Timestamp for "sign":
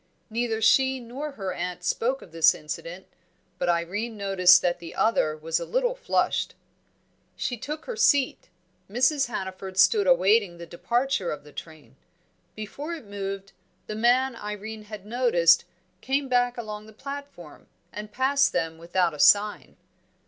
19.19-19.77